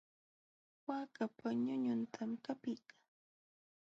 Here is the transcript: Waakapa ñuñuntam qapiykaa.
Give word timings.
Waakapa 0.87 1.47
ñuñuntam 1.63 2.31
qapiykaa. 2.43 3.03